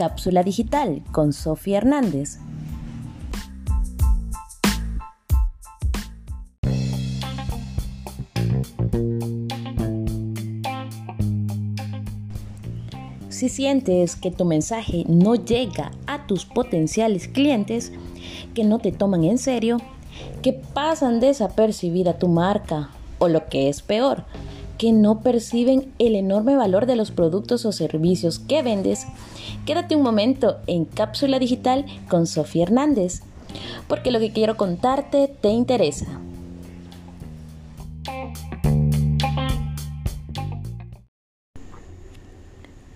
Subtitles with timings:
[0.00, 2.38] Cápsula Digital con Sofía Hernández.
[13.28, 17.92] Si sientes que tu mensaje no llega a tus potenciales clientes,
[18.54, 19.76] que no te toman en serio,
[20.40, 22.88] que pasan desapercibida tu marca
[23.18, 24.24] o lo que es peor,
[24.80, 29.06] que no perciben el enorme valor de los productos o servicios que vendes,
[29.66, 33.20] quédate un momento en Cápsula Digital con Sofía Hernández,
[33.88, 36.06] porque lo que quiero contarte te interesa.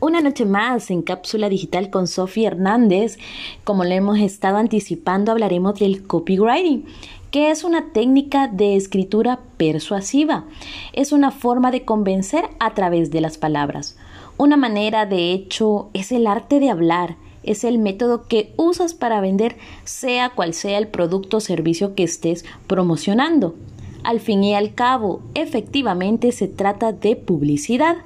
[0.01, 3.19] Una noche más en Cápsula Digital con Sofía Hernández.
[3.63, 6.87] Como le hemos estado anticipando, hablaremos del copywriting,
[7.35, 10.45] que es una técnica de escritura persuasiva.
[10.93, 13.97] Es una forma de convencer a través de las palabras.
[14.37, 17.17] Una manera, de hecho, es el arte de hablar.
[17.43, 22.05] Es el método que usas para vender sea cual sea el producto o servicio que
[22.05, 23.57] estés promocionando.
[24.05, 27.97] Al fin y al cabo, efectivamente se trata de publicidad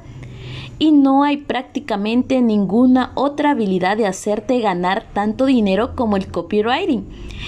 [0.78, 7.04] y no hay prácticamente ninguna otra habilidad de hacerte ganar tanto dinero como el copywriting.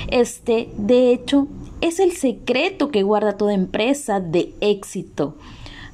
[0.08, 1.47] Este, de hecho,
[1.80, 5.36] es el secreto que guarda toda empresa de éxito.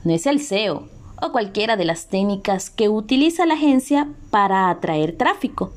[0.05, 0.89] No es el SEO
[1.21, 5.73] o cualquiera de las técnicas que utiliza la agencia para atraer tráfico.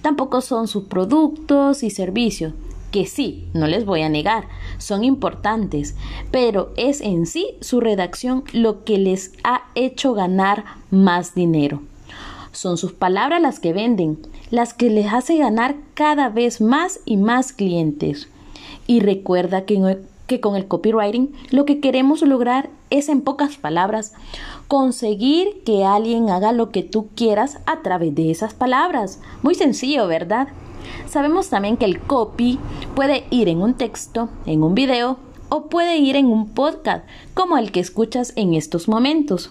[0.00, 2.54] Tampoco son sus productos y servicios,
[2.90, 5.94] que sí, no les voy a negar, son importantes,
[6.30, 11.82] pero es en sí su redacción lo que les ha hecho ganar más dinero.
[12.52, 14.18] Son sus palabras las que venden,
[14.50, 18.28] las que les hace ganar cada vez más y más clientes.
[18.86, 20.00] Y recuerda que,
[20.40, 24.12] con el copywriting lo que queremos lograr es en pocas palabras
[24.66, 29.20] conseguir que alguien haga lo que tú quieras a través de esas palabras.
[29.42, 30.48] Muy sencillo, ¿verdad?
[31.06, 32.58] Sabemos también que el copy
[32.94, 37.04] puede ir en un texto, en un video o puede ir en un podcast
[37.34, 39.50] como el que escuchas en estos momentos.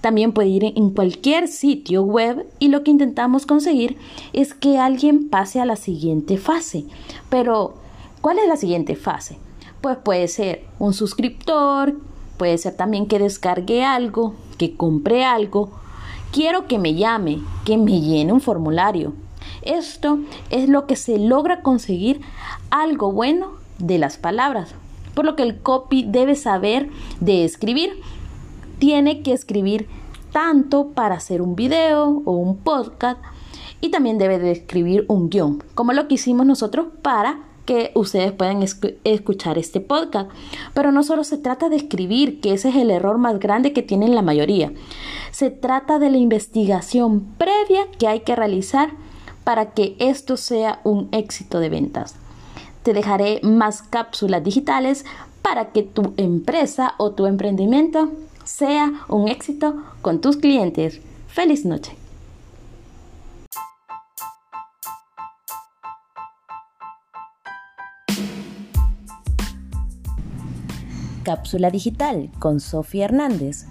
[0.00, 3.96] También puede ir en cualquier sitio web y lo que intentamos conseguir
[4.32, 6.84] es que alguien pase a la siguiente fase.
[7.28, 7.74] Pero,
[8.22, 9.36] ¿cuál es la siguiente fase?
[9.82, 11.94] Pues puede ser un suscriptor,
[12.38, 15.70] puede ser también que descargue algo, que compre algo.
[16.32, 19.12] Quiero que me llame, que me llene un formulario,
[19.62, 20.18] esto
[20.50, 22.20] es lo que se logra conseguir
[22.70, 24.74] algo bueno de las palabras.
[25.14, 26.90] Por lo que el copy debe saber
[27.20, 28.00] de escribir.
[28.78, 29.88] Tiene que escribir
[30.32, 33.20] tanto para hacer un video o un podcast
[33.80, 37.40] y también debe de escribir un guion, como lo que hicimos nosotros para
[37.94, 38.62] ustedes puedan
[39.04, 40.30] escuchar este podcast.
[40.74, 43.82] Pero no solo se trata de escribir, que ese es el error más grande que
[43.82, 44.72] tienen la mayoría.
[45.30, 48.90] Se trata de la investigación previa que hay que realizar
[49.44, 52.14] para que esto sea un éxito de ventas.
[52.82, 55.04] Te dejaré más cápsulas digitales
[55.40, 58.10] para que tu empresa o tu emprendimiento
[58.44, 61.00] sea un éxito con tus clientes.
[61.28, 62.01] Feliz noche.
[71.22, 73.66] Cápsula digital con Sofía Hernández